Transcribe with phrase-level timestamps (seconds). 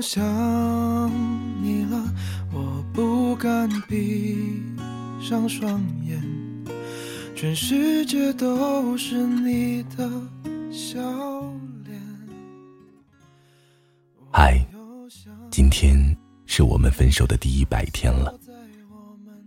[0.00, 0.22] 想
[1.62, 2.14] 你了，
[2.52, 4.62] 我不敢闭
[5.20, 6.18] 上双眼，
[7.36, 10.08] 全世界都是你的
[10.72, 10.98] 笑
[11.84, 12.00] 脸。
[14.32, 14.66] 嗨，
[15.50, 18.34] 今天是我们分手的第一百天了，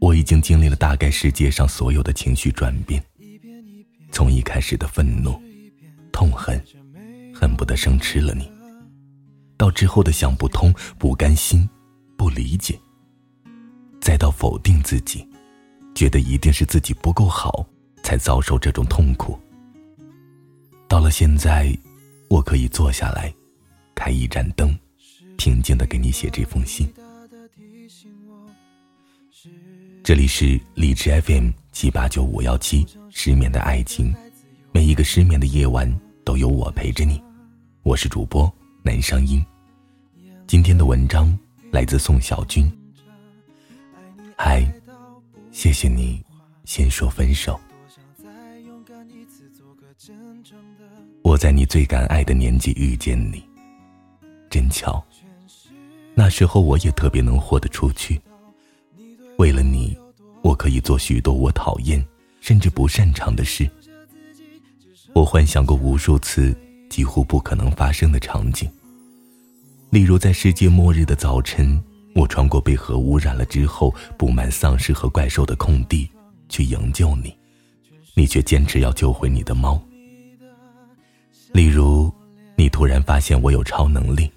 [0.00, 3.02] 我已经经历了大概世界上所有的情绪转变，
[4.10, 5.40] 从一开始的愤怒、
[6.12, 6.62] 痛恨，
[7.34, 8.52] 恨不得生吃了你。
[9.62, 11.68] 到之后的想不通、不甘心、
[12.16, 12.76] 不理解，
[14.00, 15.24] 再到否定自己，
[15.94, 17.64] 觉得一定是自己不够好，
[18.02, 19.38] 才遭受这种痛苦。
[20.88, 21.72] 到了现在，
[22.28, 23.32] 我可以坐下来，
[23.94, 24.76] 开一盏灯，
[25.38, 26.92] 平静的给你写这封信。
[30.02, 34.12] 这里是荔枝 FM 七八九五幺七，失眠的爱情，
[34.72, 35.88] 每一个失眠的夜晚
[36.24, 37.22] 都有我陪着你。
[37.84, 39.40] 我是主播南商英。
[40.52, 41.34] 今天的文章
[41.70, 42.70] 来自宋小军。
[44.36, 44.70] 嗨，
[45.50, 46.22] 谢谢你
[46.66, 47.58] 先说分手。
[51.22, 53.42] 我在你最敢爱的年纪遇见你，
[54.50, 55.02] 真巧。
[56.12, 58.20] 那时候我也特别能豁得出去。
[59.38, 59.96] 为了你，
[60.42, 62.06] 我可以做许多我讨厌
[62.42, 63.66] 甚至不擅长的事。
[65.14, 66.54] 我幻想过无数次
[66.90, 68.70] 几乎不可能发生的场景。
[69.92, 71.78] 例如，在世界末日的早晨，
[72.14, 76.10] 我穿过被核污染了之后布满丧尸和怪兽的空地，
[76.48, 77.36] 去营救你，
[78.14, 79.78] 你却坚持要救回你的猫。
[81.52, 82.10] 例如，
[82.56, 84.32] 你突然发现我有超能力，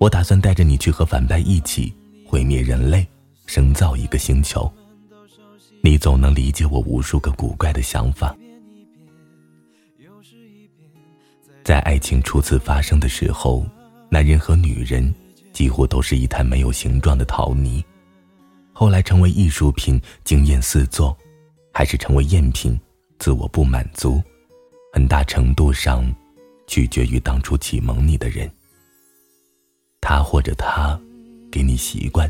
[0.00, 1.94] 我打算带着你去和反派一起
[2.26, 3.06] 毁灭人类，
[3.46, 4.68] 生造一个星球。
[5.84, 8.36] 你总能理解我无数个古怪的想法。
[11.62, 13.64] 在爱情初次发生的时候。
[14.12, 15.14] 男人和女人
[15.52, 17.82] 几乎都是一滩没有形状的陶泥，
[18.72, 21.16] 后来成为艺术品，惊艳四座，
[21.72, 22.78] 还是成为赝品，
[23.20, 24.20] 自我不满足，
[24.92, 26.04] 很大程度上
[26.66, 28.50] 取决于当初启蒙你的人。
[30.00, 31.00] 他或者他，
[31.48, 32.28] 给你习惯，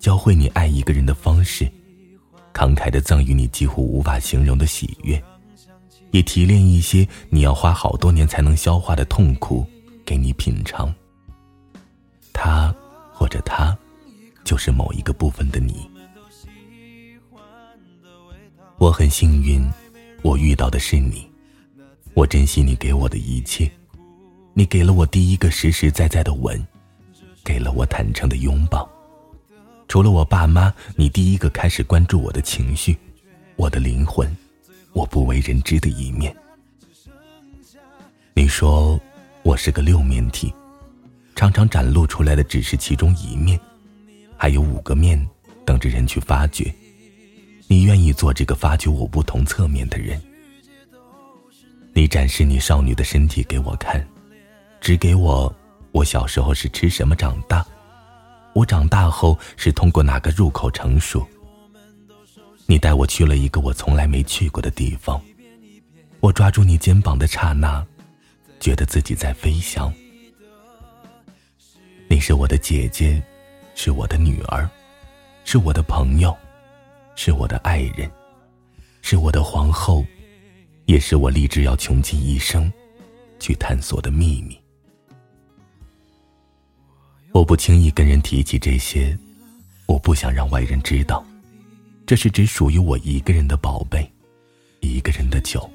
[0.00, 1.64] 教会你爱一个人的方式，
[2.52, 5.22] 慷慨的赠予你几乎无法形容的喜悦，
[6.10, 9.64] 也提炼一些你要花好多年才能消化的痛苦，
[10.04, 10.92] 给你品尝。
[12.44, 12.74] 他
[13.10, 13.74] 或者他，
[14.44, 15.90] 就是某一个部分的你。
[18.76, 19.66] 我很幸运，
[20.20, 21.26] 我遇到的是你。
[22.12, 23.72] 我珍惜你给我的一切，
[24.52, 26.62] 你给了我第一个实实在在的吻，
[27.42, 28.86] 给了我坦诚的拥抱。
[29.88, 32.94] 除了我爸妈，你第一个开始关注我的情绪，
[33.56, 34.30] 我的灵魂，
[34.92, 36.36] 我不为人知的一面。
[38.34, 39.00] 你说
[39.42, 40.52] 我是个六面体。
[41.34, 43.58] 常常展露出来的只是其中一面，
[44.36, 45.20] 还有五个面
[45.64, 46.72] 等着人去发掘。
[47.66, 50.20] 你愿意做这个发掘我不同侧面的人？
[51.92, 54.06] 你展示你少女的身体给我看，
[54.80, 55.52] 指给我
[55.92, 57.64] 我小时候是吃什么长大，
[58.52, 61.26] 我长大后是通过哪个入口成熟。
[62.66, 65.20] 你带我去了一个我从来没去过的地方，
[66.20, 67.84] 我抓住你肩膀的刹那，
[68.60, 69.92] 觉得自己在飞翔。
[72.26, 73.22] 是我的姐姐，
[73.74, 74.66] 是我的女儿，
[75.44, 76.34] 是我的朋友，
[77.16, 78.10] 是我的爱人，
[79.02, 80.02] 是我的皇后，
[80.86, 82.72] 也是我立志要穷尽一生
[83.38, 84.58] 去探索的秘密。
[87.32, 89.14] 我不轻易跟人提起这些，
[89.84, 91.22] 我不想让外人知道，
[92.06, 94.10] 这是只属于我一个人的宝贝，
[94.80, 95.70] 一个人的酒。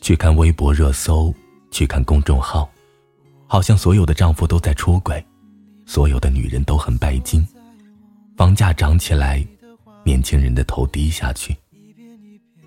[0.00, 1.30] 去看微博热搜，
[1.70, 2.66] 去看公众号。
[3.48, 5.24] 好像所有的丈夫都在出轨，
[5.86, 7.46] 所有的女人都很拜金，
[8.36, 9.46] 房价涨起来，
[10.04, 11.56] 年轻人的头低下去。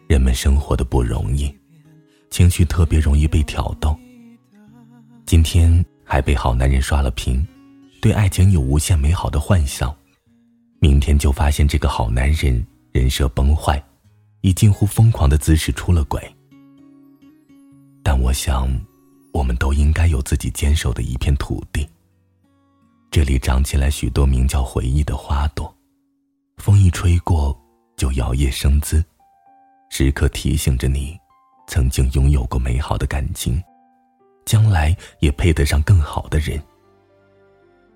[0.07, 1.53] 人们生活的不容易，
[2.31, 3.95] 情绪特别容易被挑逗。
[5.25, 7.45] 今天还被好男人刷了屏，
[8.01, 9.93] 对爱情有无限美好的幻想，
[10.79, 13.83] 明天就发现这个好男人人设崩坏，
[14.41, 16.21] 以近乎疯狂的姿势出了轨。
[18.01, 18.67] 但我想。
[19.39, 21.87] 我们都应该有自己坚守的一片土地。
[23.09, 25.73] 这里长起来许多名叫回忆的花朵，
[26.57, 27.57] 风一吹过
[27.95, 29.01] 就摇曳生姿，
[29.89, 31.17] 时刻提醒着你，
[31.67, 33.63] 曾经拥有过美好的感情，
[34.45, 36.61] 将来也配得上更好的人。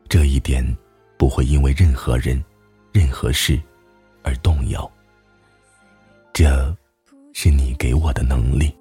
[0.07, 0.65] 这一点
[1.19, 2.41] 不会因为任何人、
[2.93, 3.61] 任何事
[4.23, 4.89] 而动摇。
[6.31, 6.73] 这，
[7.33, 8.73] 是你给我的能力。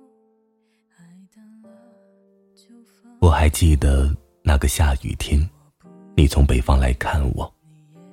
[3.23, 5.49] 我还记得那个下雨天，
[6.17, 7.49] 你从北方来看我，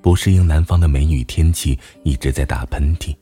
[0.00, 3.12] 不适应南方的梅雨天气，一直在打喷嚏。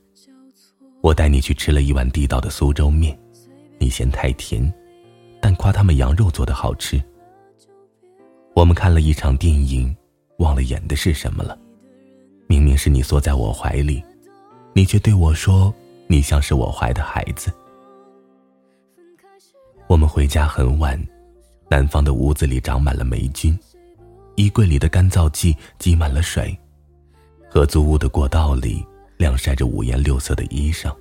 [1.00, 3.18] 我带你去吃了一碗地道的苏州面，
[3.78, 4.70] 你嫌太甜，
[5.40, 7.02] 但夸他们羊肉做的好吃。
[8.54, 9.96] 我们看了一场电影，
[10.40, 11.58] 忘了演的是什么了。
[12.48, 14.04] 明明是你缩在我怀里，
[14.74, 15.74] 你却对我说
[16.06, 17.50] 你像是我怀的孩子。
[19.86, 21.02] 我们回家很晚，
[21.70, 23.56] 南方的屋子里长满了霉菌，
[24.36, 26.56] 衣柜里的干燥剂积满了水，
[27.50, 28.84] 合租屋的过道里
[29.18, 30.94] 晾晒着五颜六色的衣裳，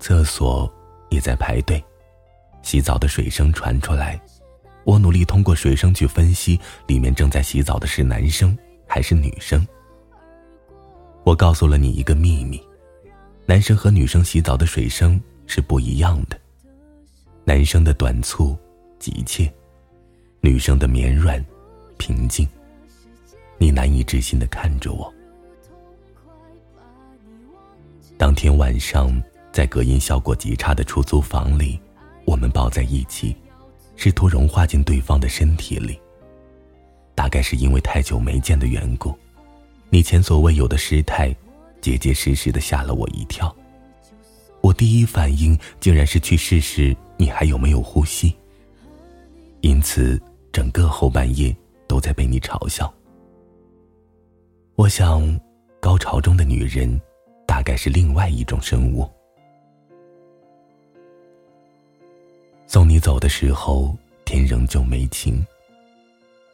[0.00, 0.72] 厕所
[1.08, 1.82] 也在排队，
[2.62, 4.20] 洗澡的水声传出来，
[4.84, 6.58] 我努力通过水声去分析
[6.88, 8.56] 里面正在洗澡的是男生
[8.88, 9.64] 还是女生。
[11.22, 12.60] 我告诉了你一个秘密：
[13.46, 16.36] 男生和女生洗澡的水声是不一样的。
[17.44, 18.56] 男生的短促、
[18.98, 19.52] 急切，
[20.42, 21.44] 女生的绵软、
[21.98, 22.48] 平静。
[23.58, 25.12] 你难以置信的看着我。
[28.16, 29.10] 当天晚上，
[29.52, 31.78] 在隔音效果极差的出租房里，
[32.24, 33.36] 我们抱在一起，
[33.96, 36.00] 试图融化进对方的身体里。
[37.14, 39.14] 大概是因为太久没见的缘故。
[39.90, 41.34] 你前所未有的失态，
[41.82, 43.54] 结结实实的吓了我一跳。
[44.62, 48.34] 我第一反应竟然是去试试你还有没有呼吸。
[49.60, 50.20] 因此，
[50.52, 51.54] 整个后半夜
[51.86, 52.92] 都在被你嘲笑。
[54.74, 55.38] 我想，
[55.80, 57.00] 高潮中的女人，
[57.46, 59.08] 大概是另外一种生物。
[62.66, 63.94] 送你走的时候，
[64.24, 65.44] 天仍旧没晴。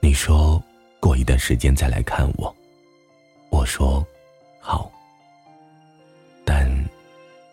[0.00, 0.62] 你说，
[0.98, 2.54] 过一段时间再来看我。
[3.50, 4.04] 我说
[4.60, 4.90] ：“好。”
[6.44, 6.70] 但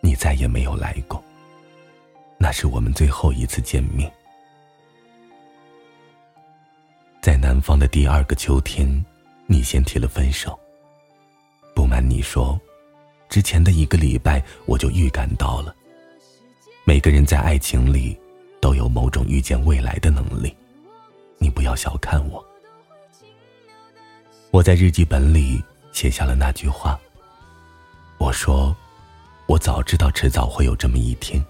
[0.00, 1.22] 你再也没有来过。
[2.38, 4.10] 那是我们最后一次见面。
[7.24, 8.86] 在南方的第二个秋天，
[9.46, 10.60] 你先提了分手。
[11.74, 12.60] 不瞒你说，
[13.30, 15.74] 之前的一个礼拜我就预感到了。
[16.84, 18.14] 每个人在爱情里
[18.60, 20.54] 都有某种预见未来的能力，
[21.38, 22.44] 你不要小看我。
[24.50, 25.64] 我在日记本里。
[25.92, 26.98] 写下了那句话。
[28.18, 28.76] 我说
[29.46, 31.40] ：“我早知道迟早会有这么一天，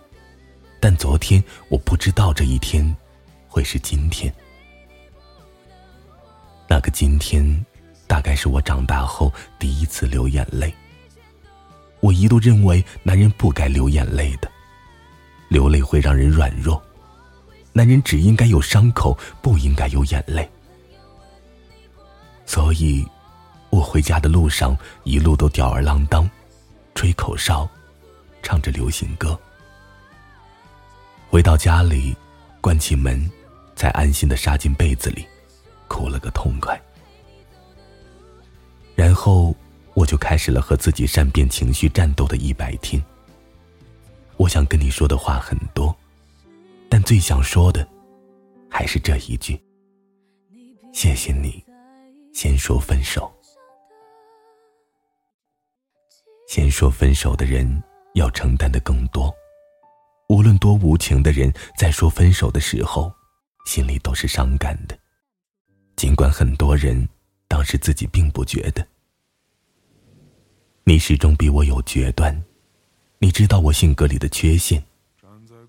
[0.79, 2.95] 但昨天我不知道这一天
[3.49, 4.31] 会是今天。
[6.69, 7.65] 那个今天，
[8.07, 10.75] 大概是我长大后第一次流眼泪。
[12.01, 14.51] 我一度认为男人不该流眼泪的，
[15.49, 16.83] 流泪会让人软弱，
[17.73, 20.49] 男人只应该有伤口，不应该有眼泪。
[22.47, 23.07] 所以。”
[23.71, 26.31] 我回家的路上，一路都吊儿郎当，
[26.95, 27.69] 吹口哨，
[28.41, 29.37] 唱着流行歌。
[31.29, 32.17] 回到家里，
[32.61, 33.29] 关起门，
[33.75, 35.27] 才安心的杀进被子里，
[35.95, 36.79] 哭了个痛快。
[38.97, 39.55] 然后，
[39.95, 43.01] 我就开始了和自己善变情绪战斗的一百天。
[44.37, 45.97] 我想跟你说的话很多，
[46.89, 47.87] 但最想说的，
[48.69, 49.57] 还是这一句：
[50.93, 51.65] 谢谢你，
[52.33, 53.33] 先说分手。
[56.49, 57.83] 先说分手的人
[58.15, 59.33] 要承担的更多，
[60.29, 63.13] 无论多无情的人，在说分手的时候，
[63.67, 64.99] 心里都是伤感的。
[66.05, 67.09] 尽管很多人
[67.49, 68.87] 当时自己并不觉得。
[70.85, 72.45] 你始终比我有决断，
[73.19, 74.85] 你知道我性格里的缺陷，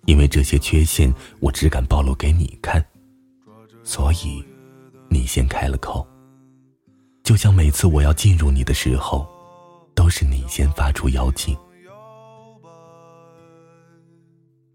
[0.04, 1.10] 因为这些缺陷
[1.40, 2.86] 我只敢暴露给你看，
[3.82, 4.44] 所以
[5.10, 6.06] 你先开了口。
[7.24, 9.26] 就像每次我要进入你的时候。
[9.94, 11.58] 都是你先发出邀请，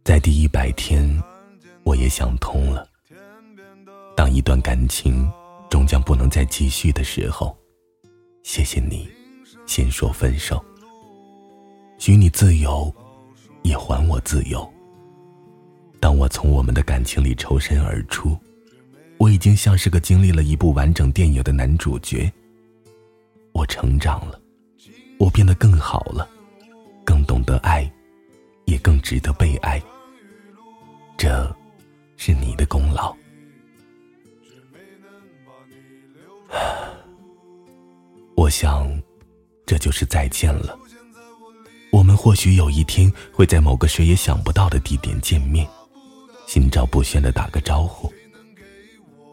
[0.02, 1.22] 在第一百天，
[1.82, 2.88] 我也想通了。
[4.16, 5.30] 当一段感情
[5.70, 7.56] 终将不能再继续的时候，
[8.42, 9.08] 谢谢你
[9.64, 10.62] 先说分手，
[11.98, 12.92] 许你自由，
[13.62, 14.70] 也还我自由。
[16.00, 18.36] 当我从我们的感情里抽身而出，
[19.16, 22.30] 我已经像是个经历了一部完整电影的男主角。
[23.52, 24.38] 我成长了。
[25.18, 26.26] 我变得更好了，
[27.04, 27.86] 更懂得爱，
[28.64, 29.78] 也更值得被爱。
[31.18, 31.54] 这，
[32.16, 33.14] 是你的功劳。
[38.36, 38.90] 我想，
[39.66, 40.78] 这就是再见了。
[41.92, 45.66] 我们或许有一天会在某个谁也想不到的地点见面，
[46.46, 48.12] 心照不宣的打个招呼。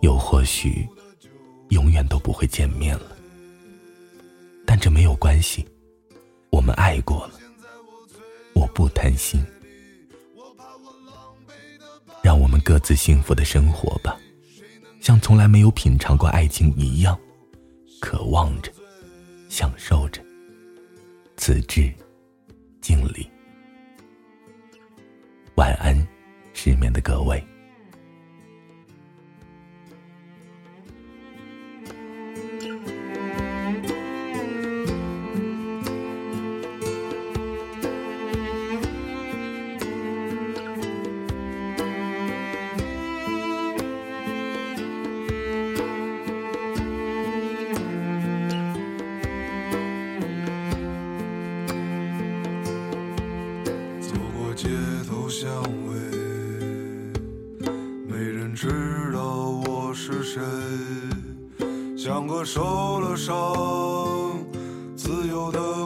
[0.02, 0.88] 又或许，
[1.70, 3.16] 永远都不会见面了。
[4.66, 5.68] 但这没有关系。
[6.50, 7.34] 我们爱过了，
[8.54, 9.44] 我不贪心，
[12.22, 14.18] 让我们各自幸福的生活吧。
[15.08, 17.18] 像从来没有品尝过爱情一样，
[18.02, 18.70] 渴望着，
[19.48, 20.22] 享受着。
[21.38, 21.90] 此致
[22.82, 23.26] 敬礼。
[25.56, 25.96] 晚安，
[26.52, 27.42] 失眠的各位。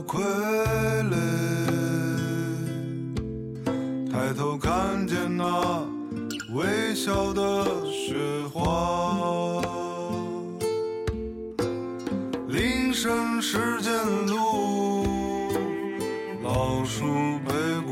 [0.03, 0.19] 傀
[1.09, 1.15] 儡。
[4.11, 5.87] 抬头看见那
[6.53, 8.15] 微笑的雪
[8.51, 9.61] 花，
[12.49, 13.93] 铃声时间
[14.27, 15.05] 路，
[16.43, 17.05] 老树
[17.45, 17.53] 背
[17.85, 17.89] 骨。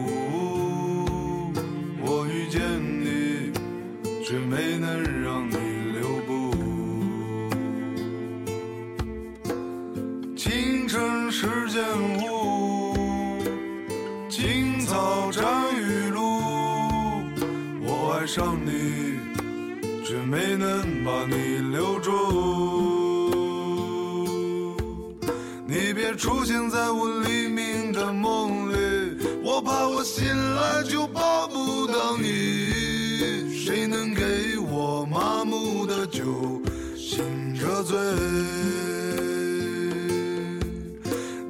[2.02, 2.60] 我遇见
[3.02, 3.52] 你
[4.24, 5.56] 却没能让你
[18.32, 19.18] 上你，
[20.06, 22.12] 却没能把你留住。
[25.66, 33.52] 你别出现在我黎明的梦里，我怕我醒来就抱不到你。
[33.52, 36.62] 谁能给我麻木的酒，
[36.96, 37.26] 醒
[37.60, 37.98] 着醉？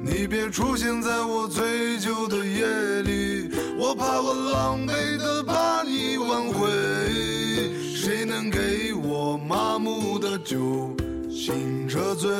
[0.02, 2.64] 你别出现在我醉酒的夜
[3.02, 3.19] 里，
[3.82, 6.68] 我怕我狼狈的把你挽回。
[7.94, 10.94] 谁能给我麻木的酒，
[11.30, 12.30] 醒着醉？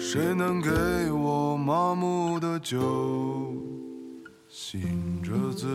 [0.00, 0.68] 谁能给
[1.12, 3.54] 我麻木的酒？
[4.48, 4.82] 醒
[5.22, 5.70] 着醉。